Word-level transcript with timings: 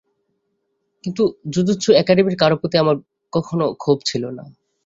কিন্তু 1.03 1.23
জুজুৎসু 1.53 1.89
একাডেমীর 1.93 2.37
কারো 2.39 2.55
প্রতি 2.61 2.75
আমার 2.77 2.95
কখনো 3.33 3.65
ক্ষোভ 3.79 3.97
ছিলো 4.05 4.29
না। 4.37 4.43